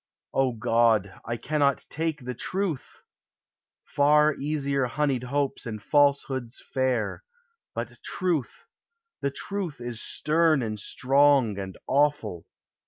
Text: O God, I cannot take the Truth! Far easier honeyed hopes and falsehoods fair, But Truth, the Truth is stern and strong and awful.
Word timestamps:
O 0.33 0.53
God, 0.53 1.13
I 1.25 1.37
cannot 1.37 1.85
take 1.87 2.25
the 2.25 2.33
Truth! 2.33 3.03
Far 3.85 4.33
easier 4.33 4.87
honeyed 4.87 5.25
hopes 5.25 5.67
and 5.67 5.79
falsehoods 5.79 6.59
fair, 6.73 7.23
But 7.75 7.99
Truth, 8.03 8.65
the 9.21 9.29
Truth 9.29 9.79
is 9.79 10.01
stern 10.01 10.63
and 10.63 10.79
strong 10.79 11.59
and 11.59 11.77
awful. 11.85 12.47